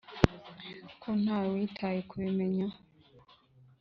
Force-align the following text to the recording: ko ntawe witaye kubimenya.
ko 1.01 1.09
ntawe 1.21 1.47
witaye 1.55 1.99
kubimenya. 2.09 2.67